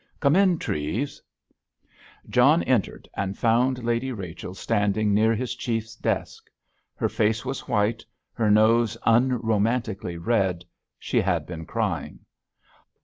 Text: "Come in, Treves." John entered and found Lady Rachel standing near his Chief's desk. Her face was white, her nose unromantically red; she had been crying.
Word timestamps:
"Come 0.19 0.35
in, 0.35 0.57
Treves." 0.57 1.21
John 2.27 2.63
entered 2.63 3.07
and 3.13 3.37
found 3.37 3.83
Lady 3.83 4.11
Rachel 4.11 4.55
standing 4.55 5.13
near 5.13 5.35
his 5.35 5.53
Chief's 5.53 5.95
desk. 5.95 6.49
Her 6.95 7.07
face 7.07 7.45
was 7.45 7.67
white, 7.67 8.03
her 8.33 8.49
nose 8.49 8.97
unromantically 9.05 10.17
red; 10.17 10.65
she 10.97 11.21
had 11.21 11.45
been 11.45 11.67
crying. 11.67 12.21